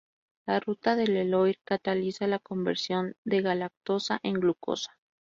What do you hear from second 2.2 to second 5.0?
la conversión de galactosa en glucosa.